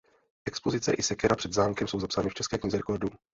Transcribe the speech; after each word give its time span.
Expozice 0.45 0.93
i 0.93 1.01
sekera 1.03 1.35
před 1.35 1.53
zámkem 1.53 1.87
jsou 1.87 1.99
zapsány 1.99 2.29
v 2.29 2.33
České 2.33 2.57
knize 2.57 2.77
rekordů. 2.77 3.09